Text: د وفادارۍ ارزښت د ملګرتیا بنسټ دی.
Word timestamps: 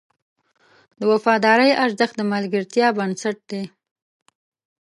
د 0.99 1.01
وفادارۍ 1.11 1.71
ارزښت 1.83 2.15
د 2.17 2.21
ملګرتیا 2.33 2.87
بنسټ 2.97 3.37
دی. 3.51 3.63